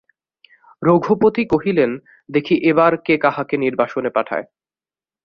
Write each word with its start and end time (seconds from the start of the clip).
রঘুপতি 0.81 1.43
কহিলেন, 1.45 1.91
দেখি 2.29 2.55
এবার 2.63 2.91
কে 2.97 3.15
কাহাকে 3.17 3.55
নির্বাসনে 3.57 4.09
পাঠায়। 4.09 4.45